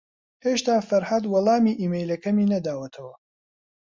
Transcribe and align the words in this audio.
ھێشتا 0.45 0.75
فەرھاد 0.89 1.23
وەڵامی 1.33 1.77
ئیمەیلەکەمی 1.81 2.49
نەداوەتەوە. 2.53 3.15